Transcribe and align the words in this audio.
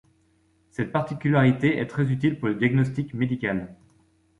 Cette 0.71 0.91
particularité 0.91 1.77
est 1.77 1.85
très 1.85 2.11
utile 2.11 2.39
pour 2.39 2.47
le 2.47 2.55
diagnostic 2.55 3.13
médical. 3.13 3.75